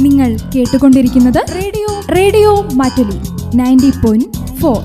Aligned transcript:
നിങ്ങൾ 0.00 0.36
കേട്ടുകൊണ്ടിരിക്കുന്നത് 0.54 1.40
radio 1.54 1.88
radio 2.16 2.52
Mattoli 2.74 3.18
ninety 3.56 3.90
point 4.04 4.26
four. 4.56 4.80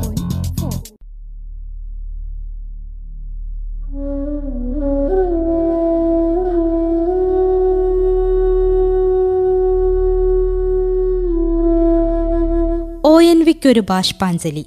O 13.05 13.21
N 13.21 13.43
വിക്കൊരു 13.45 13.79
ബാഷ്പാഞ്ജലി. 13.79 14.65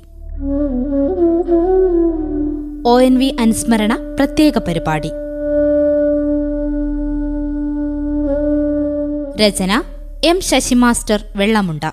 O 2.86 3.00
N 3.00 3.18
V 3.18 3.36
അനുസ്മരണ 3.40 3.94
പ്രത്യേക 4.18 4.58
പരിപാടി. 4.58 5.10
രചന 9.42 9.82
എം 10.30 10.40
ശശി 10.40 10.74
മാസ്റ്റർ 10.74 11.24
വെള്ളമുണ്ട. 11.36 11.85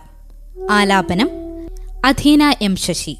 ആലാപനം 0.69 1.29
അധീന 2.05 2.55
എം 2.61 2.75
ശശി. 2.75 3.17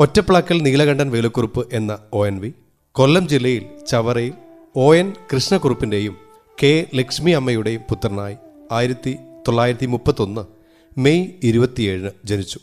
ഒറ്റപ്ലാക്കൽ 0.00 0.62
നീലകണ്ഠൻ 0.62 1.10
വേലുക്കുറുപ്പ് 1.10 1.68
എന്ന 1.72 1.98
ഒ 2.12 2.26
എൻ 2.26 2.40
വി 2.40 2.54
കൊല്ലം 2.92 3.28
ജില്ലയിൽ 3.28 3.64
ചവറയിൽ 3.88 4.34
ഒ 4.76 4.94
എൻ 4.94 5.12
കൃഷ്ണക്കുറുപ്പിന്റെയും 5.32 6.16
കെ 6.62 6.86
ലക്ഷ്മി 6.94 7.30
അമ്മയുടെയും 7.30 7.80
പുത്രനായി. 7.90 8.36
ആയിരത്തി 8.72 9.16
തൊള്ളായിരത്തി 9.48 9.86
മുപ്പത്തൊന്ന് 9.86 10.40
മെയ് 11.00 11.26
ഇരുപത്തിയേഴിന് 11.42 12.10
ജനിച്ചു. 12.24 12.60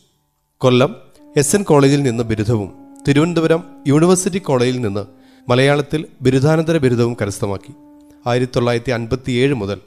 കൊല്ലം 0.58 0.95
എസ് 1.38 1.56
എൻ 1.56 1.64
കോളേജിൽ 1.64 2.03
നിന്ന് 2.03 2.23
ബിരുദവും 2.23 2.73
തിരുവനന്തപുരം 3.08 3.64
യൂണിവേഴ്സിറ്റി 3.88 4.38
കോളേജിൽ 4.38 4.81
നിന്ന് 4.81 5.06
മലയാളത്തിൽ 5.50 6.06
ബിരുദാനന്തര 6.22 6.78
ബിരുദവും 6.78 7.17
കരസ്ഥമാക്കി. 7.22 7.73
ആയിരത്തി 8.28 8.52
തൊള്ളായിരത്തി 8.56 8.92
അൻപത്തിയേഴ് 8.92 9.53
മുതൽ 9.53 9.80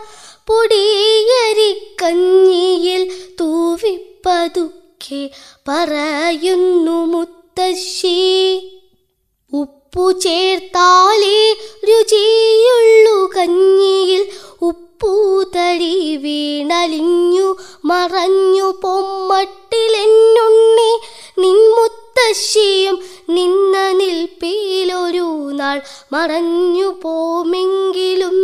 പൊടിയരിക്കഞ്ഞിയിൽ 0.47 3.11
തൂവിപ്പതുക്കെ 3.39 5.29
പറയുന്നു 5.67 6.91
മുത്തശ്ശി. 6.91 8.19
ഉപ്പു 9.53 10.11
ചേർത്താലേ 10.11 11.53
രുചിയുള്ളു 11.83 13.29
കഞ്ഞിയിൽ. 13.37 14.31
ഉപ്പൂതടി 14.61 16.17
വീണലിഞ്ഞു 16.17 17.55
മറഞ്ഞു 17.85 18.77
പൊമ്മട്ടിലെന്നുണ്ണി 18.81 19.32
നിൻമുത്തശ്ശിയും 22.23 22.99
നിന്ന 23.29 23.91
നിൽപ്പിലൊരു 23.91 25.53
നാൾ 25.53 25.81
മറഞ്ഞു 26.11 26.99
പോമെങ്കിലും 27.03 28.35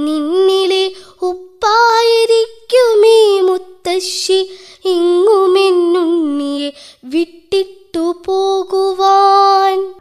നിന്നിലെ 0.00 0.92
ഉപ്പായിരിക്കുമീ 1.22 3.40
മുത്തശ്ശി. 3.40 4.50
ഇങ്ങുമെന്നുണ്ണിയെ 4.84 6.72
വിട്ടിട്ടു 7.04 8.22
പോകുവാൻ. 8.26 9.94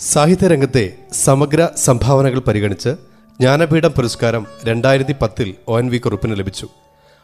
സാഹിത്യരംഗത്തെ 0.00 0.92
സമഗ്ര 1.24 1.68
സംഭാവനകൾ 1.76 2.38
പരിഗണിച്ച് 2.38 2.88
ജ്ഞാനപീഠം 3.40 3.90
പുരസ്കാരം 3.90 4.46
രണ്ടായിരത്തി 4.64 5.14
പത്തിൽ 5.22 5.54
ഒ 5.68 5.78
എൻ 5.78 5.90
വി 5.90 5.98
കുറുപ്പിന് 5.98 6.38
ലഭിച്ചു. 6.38 6.68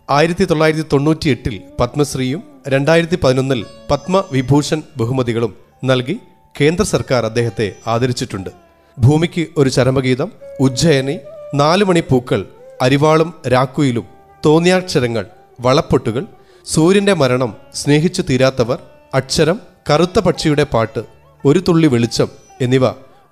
ആയിരത്തി 0.09 0.44
തൊള്ളായിരത്തി 0.44 0.89
തൊണ്ണൂറ്റി 0.93 1.28
എട്ടിൽ 1.28 1.61
പത്മശ്രീയും 1.81 2.43
രണ്ടായിരത്തി 2.69 3.19
പതിനൊന്നിൽ 3.25 3.67
പത്മവിഭൂഷൺ 3.91 4.83
ബഹുമതികളും 4.97 5.53
നൽകി 5.84 6.21
കേന്ദ്ര 6.61 6.84
സർക്കാർ 6.84 7.25
അദ്ദേഹത്തെ 7.27 7.72
ആദരിച്ചിട്ടുണ്ട്. 7.87 8.50
ഭൂമിക്ക് 8.99 9.47
ഒരു 9.56 9.69
ചരമഗീതം 9.69 10.33
ഉജ്ജയനി 10.61 11.16
നാലുമണി 11.55 12.00
പൂക്കൾ 12.00 12.47
അരിവാളും 12.83 13.34
രാക്കുയിലും 13.49 14.06
തോന്നിയാക്ഷരങ്ങൾ 14.47 15.27
വളപ്പൊട്ടുകൾ 15.61 16.27
സൂര്യന്റെ 16.65 17.15
മരണം 17.15 17.56
സ്നേഹിച്ചു 17.75 18.22
തീരാത്തവർ 18.31 18.78
അക്ഷരം 19.15 19.61
കറുത്ത 19.91 20.19
പക്ഷിയുടെ 20.21 20.65
പാട്ട് 20.75 21.03
ഒരു 21.45 21.59
തുള്ളി 21.69 21.87
വെളിച്ചം 21.87 22.28
എന്നിവ 22.61 22.87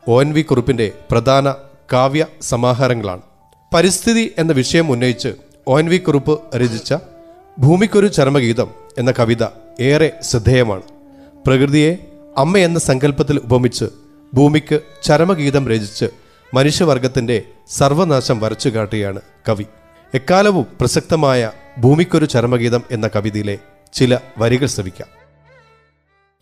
ഒ 0.08 0.20
എൻ 0.22 0.32
വി 0.32 0.42
കുറുപ്പിന്റെ 0.42 0.92
പ്രധാന 1.10 1.54
കാവ്യ 1.92 2.26
സമാഹാരങ്ങളാണ്. 2.42 3.22
പരിസ്ഥിതി 3.74 4.34
എന്ന 4.38 4.52
വിഷയം 4.52 4.92
ഉന്നയിച്ച് 4.92 5.30
ഒ 5.68 5.78
എൻ 5.78 5.86
വി 5.86 5.96
കുറുപ്പ് 5.96 6.56
രചിച്ച 6.56 6.94
ഭൂമിക്കൊരു 7.58 8.06
ചരമഗീതം 8.06 8.70
എന്ന 8.98 9.12
കവിത 9.18 9.44
ഏറെ 9.80 10.12
ശ്രദ്ധേയമാണ്. 10.22 10.82
പ്രകൃതിയെ 11.46 11.96
അമ്മ 12.38 12.56
എന്ന 12.56 12.78
സങ്കല്പത്തിൽ 12.78 13.36
ഉപമിച്ച് 13.36 13.84
ഭൂമിക്ക് 14.34 14.80
ചരമഗീതം 15.02 15.68
രചിച്ച് 15.68 16.04
മനുഷ്യവർഗത്തിന്റെ 16.54 17.42
സർവനാശം 17.68 18.40
വരച്ചു 18.40 18.68
കാട്ടുകയാണ് 18.68 19.20
കവി. 19.48 19.66
എക്കാലവും 20.14 20.66
പ്രസക്തമായ 20.80 21.52
ഭൂമിക്കൊരു 21.78 22.24
ചരമഗീതം 22.24 22.82
എന്ന 22.90 23.08
കവിതയിലെ 23.08 23.58
ചില 23.92 24.18
വരികൾ 24.38 24.66
ശ്രവിക്കാം. 24.66 25.08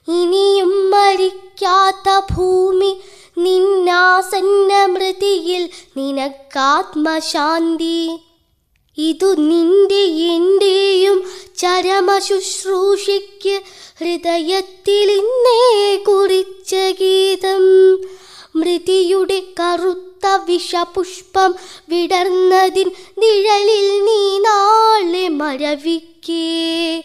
ഇനിയും 0.07 0.91
മരിക്കാത്ത 0.91 2.35
ഭൂമി 2.35 3.01
നിന്നാസന്ന 3.37 4.85
മൃതിയിൽ 4.85 5.69
നിനക്കാത്മശാന്തി. 5.97 8.19
ഇതു 8.97 9.35
നിന്റെ 9.35 10.05
എന്റെയും 10.05 11.23
ചരമശുശ്രൂഷയ്ക്ക് 11.57 13.61
ഹൃദയത്തിൽ 13.99 15.11
ഇന്നേ 15.11 16.03
കുറിച്ച 16.03 16.75
ഗീതം. 16.99 17.99
മൃതിയുടെ 18.55 19.43
കറുത്ത 19.59 20.39
വിഷപുഷ്പം 20.45 21.55
വിടർന്നതിൻ 21.89 22.91
നിഴലിൽ 23.17 24.05
നീ 24.05 24.39
നാളെ 24.39 25.27
മരവിക്കേ. 25.27 27.03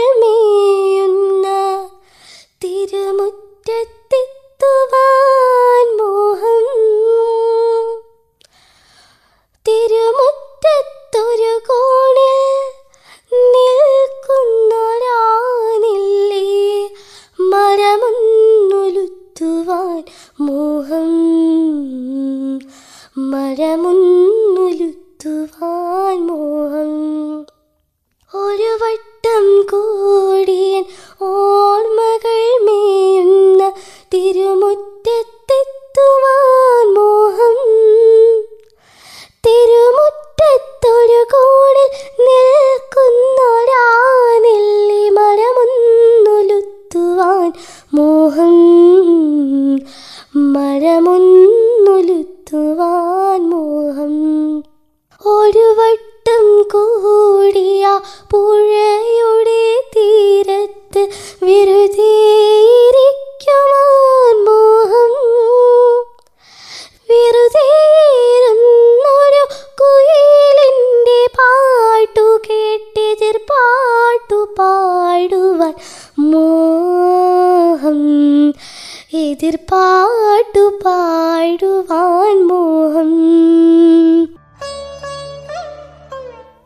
എതിർ 79.43 79.55
പാട്ടു 79.55 80.79
പാടുവാൻ 80.85 82.47
മോഹം. 82.47 83.11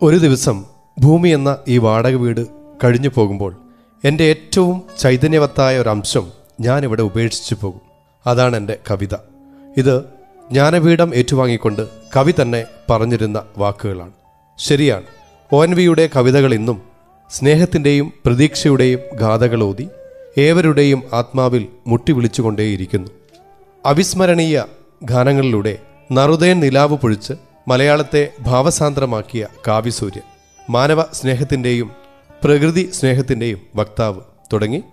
ഒരു 0.01 0.17
ദിവസം 0.17 0.65
ഭൂമി 0.99 1.29
എന്ന 1.29 1.57
ഈ 1.67 1.77
വാടക 1.77 2.15
വീട് 2.15 2.47
കഴിഞ്ഞു 2.83 3.09
പോകുമ്പോൾ 3.15 3.55
എന്റെ 4.03 4.23
ഏറ്റവും 4.23 4.83
ചൈതന്യവത്തായ 4.99 5.79
ഒരു 5.79 5.89
അംശം 5.89 6.31
ഞാനിവിടെ 6.61 7.01
ഉപേക്ഷിച്ചു 7.01 7.55
പോകും. 7.61 7.81
അതാണ് 8.27 8.55
എന്റെ 8.55 8.77
കവിത. 8.91 9.15
ഇത് 9.77 10.03
ജ്ഞാനപീഠം 10.51 11.15
ഏറ്റുവാങ്ങിക്കൊണ്ട് 11.15 11.87
കവി 12.17 12.33
തന്നെ 12.41 12.65
പറഞ്ഞിരുന്ന 12.89 13.43
വാക്കുകളാണ്. 13.57 14.11
ശരിയാണ്. 14.57 15.03
ഒ 15.53 15.63
എൻ 15.63 15.75
വിയുടെ 15.75 16.09
കവിതകൾ 16.15 16.53
ഇന്നും 16.53 16.81
സ്നേഹത്തിന്റെയും 17.31 18.13
പ്രതീക്ഷയുടെയും 18.25 18.99
ഗാഥകളോതി 19.13 19.87
ഏവരുടെയും 20.37 21.03
ആത്മാവിൽ 21.13 21.67
മുട്ടി 21.87 22.11
വിളിച്ചുകൊണ്ടേയിരിക്കുന്നു. 22.11 23.09
അവിസ്മരണീയ 23.85 24.63
ഗാനങ്ങളിലൂടെ 25.03 25.77
നറുതേൻ 26.11 26.59
നിലാവ് 26.59 26.97
പൊഴിച്ച് 26.97 27.33
മലയാളത്തെ 27.67 28.29
ഭാവസാന്ദ്രമാക്കിയ 28.41 29.47
കാവ്യസൂര്യൻ 29.67 30.21
മാനവ 30.69 31.03
സ്നേഹത്തിന്റെയും 31.13 31.91
പ്രകൃതി 32.43 32.89
സ്നേഹത്തിന്റെയും 32.93 33.61
വക്താവ് 33.75 34.19
തുടങ്ങി 34.53 34.83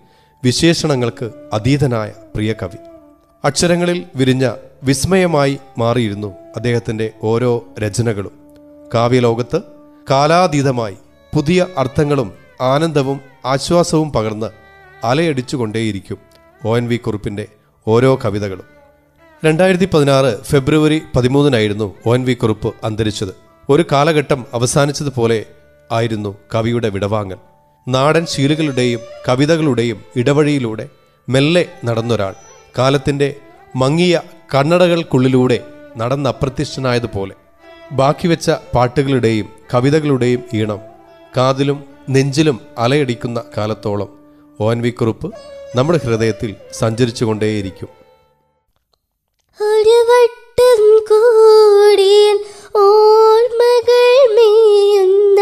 വിശേഷണങ്ങൾക്ക് 0.43 1.31
അതീതനായ 1.53 2.13
പ്രിയ 2.35 2.53
കവി. 2.53 2.77
അക്ഷരങ്ങളിൽ 3.45 4.05
വിരിഞ്ഞ 4.15 4.51
വിസ്മയമായി 4.83 5.57
മാറിയിരുന്നു 5.77 6.33
അദ്ദേഹത്തിന്റെ 6.55 7.11
ഓരോ 7.23 7.63
രചനകളും. 7.79 8.31
കാവ്യലോകത്ത് 8.93 9.61
കാലാതീതമായി 10.09 10.95
പുതിയ 11.35 11.67
അർത്ഥങ്ങളും 11.77 12.31
ആനന്ദവും 12.61 13.21
ആശ്വാസവും 13.45 14.11
പകർന്ന് 14.11 14.60
അലയടിച്ചുകൊണ്ടേയിരിക്കും 15.03 16.17
ഒ 16.65 16.77
എൻ 16.77 16.87
വി 16.87 16.97
കുറുപ്പിന്റെ 16.97 17.47
ഓരോ 17.87 18.19
കവിതകളും. 18.25 18.63
രണ്ടായിരത്തി 19.45 19.89
പതിനാറ് 19.93 20.43
ഫെബ്രുവരി 20.43 21.01
പതിമൂന്നിനായിരുന്നു 21.15 21.95
ഒ 22.05 22.15
എൻ 22.15 22.25
വി 22.25 22.33
കുറുപ്പ് 22.33 22.73
അന്തരിച്ചത്. 22.83 23.35
ഒരു 23.69 23.85
കാലഘട്ടം 23.91 24.45
അവസാനിച്ചതുപോലെ 24.53 25.45
ആയിരുന്നു 25.91 26.37
കവിയുടെ 26.55 26.89
വിടവാങ്ങൽ. 26.89 27.37
നാടൻ 27.87 28.25
ശീലുകളുടെയും 28.25 28.99
കവിതകളുടെയും 29.29 30.01
ഇടവഴിയിലൂടെ 30.15 30.89
മെല്ലെ 31.29 31.65
നടന്നൊരാൾ. 31.85 32.35
കാലത്തിന്റെ 32.77 33.35
മങ്ങിയ 33.75 34.21
കണ്ണടകൾക്കുള്ളിലൂടെ 34.55 35.63
നടന്ന 35.97 36.29
അപ്രത്യക്ഷനായതുപോലെ 36.29 37.35
ബാക്കി 37.91 38.27
വെച്ച 38.27 38.51
പാട്ടുകളുടെയും 38.75 39.49
കവിതകളുടെയും 39.73 40.43
ഈണം 40.53 40.79
കാതിലും 41.37 41.83
നെഞ്ചിലും 42.09 42.59
അലയടിക്കുന്ന 42.77 43.43
കാലത്തോളം 43.57 44.20
ഒ 44.61 44.67
എൻ 44.71 44.79
വി 44.81 44.89
കുറുപ്പ് 44.89 45.27
നമ്മുടെ 45.75 45.99
ഹൃദയത്തിൽ 46.03 46.51
വട്ടം 50.09 50.81
കൂടിയൻ 51.09 52.37
ഓർമ്മകൾ 52.81 54.03
മേയുന്ന 54.35 55.39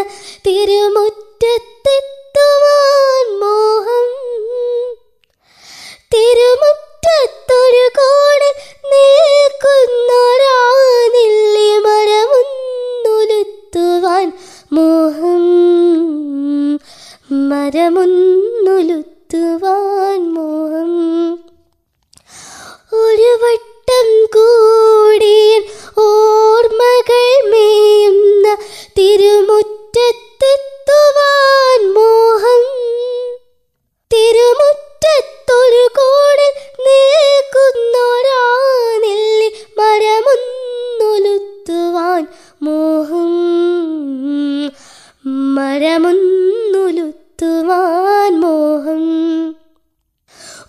ഒന്നുലുത്തുവാൻ 46.20 48.40
മോഹം. 48.40 49.04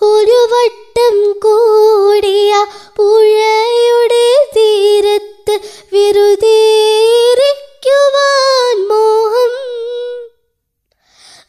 ഒരു 0.03 0.33
വട്ടം 0.33 1.33
കൂടിയ 1.33 2.67
പുഴയുടെ 2.97 4.53
തീരത്ത് 4.57 5.61
വിരുതേരിക്കുവാൻ 5.93 8.89
മോഹം. 8.89 9.53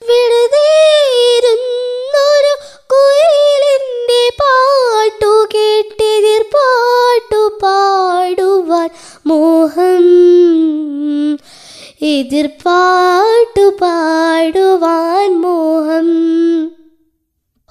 വിടുതേരുന്നൊരു 0.01 2.55
കുയിലിന്റെ 2.91 4.33
പാട്ടു 4.39 5.47
കേട്ടിതിർ 5.55 6.41
പാട്ടു 6.41 7.59
പാടുവാൻ 7.63 8.89
മോഹം. 9.25 10.05
എതിർപ്പാ 12.03 13.30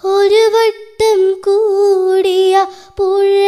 ഒരു 0.04 0.42
വട്ടം 0.54 1.20
കൂടിയ 1.44 2.54
പുഴയുടെ 2.96 3.39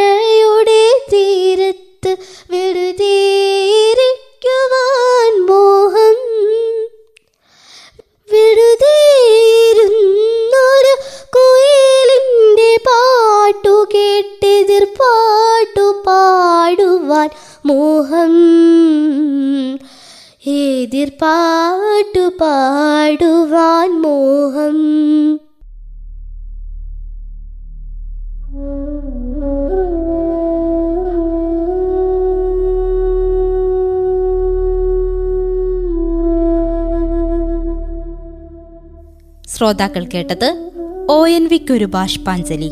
ശ്രോതാക്കൾ 39.63 40.05
കേട്ടത് 40.15 40.71
ഒ 41.11 41.27
എൻ 41.27 41.49
വിക്കൊരു 41.49 41.85
ബാഷ്പാഞ്ജലി. 41.85 42.71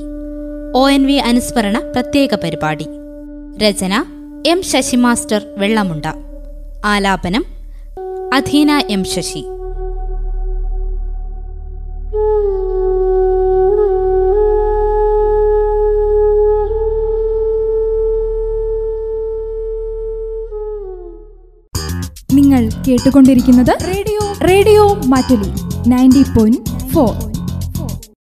ഒ 0.75 0.89
എൻ 0.89 1.07
വി 1.07 1.13
അനുസ്മരണ 1.13 1.79
പ്രത്യേക 1.79 2.35
പരിപാടി. 2.35 2.87
രചന 3.59 4.05
എം 4.47 4.63
ശശി 4.63 4.97
മാസ്റ്റർ 4.97 5.41
വെള്ളമുണ്ട. 5.57 6.07
ആലാപനം 6.85 7.45
അധീന 8.35 8.83
എം 8.91 9.05
ശശി. 9.05 9.45
നിങ്ങൾ 22.35 22.71
കേട്ടുകൊണ്ടിരിക്കുന്നത് 22.89 23.87
radio. 23.87 24.47
Radio 24.49 24.95
Mattoli. 25.07 25.71
Ninety 25.89 26.25
point 26.37 26.70
four 26.93 27.30